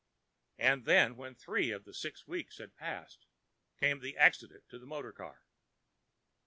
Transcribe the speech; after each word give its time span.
And 0.57 0.85
then, 0.85 1.15
when 1.15 1.35
three 1.35 1.69
of 1.69 1.83
the 1.85 1.93
six 1.93 2.25
weeks 2.27 2.57
had 2.57 2.75
passed, 2.75 3.27
came 3.79 3.99
the 3.99 4.17
accident 4.17 4.63
to 4.69 4.79
the 4.79 4.87
motor 4.87 5.11
car. 5.11 5.43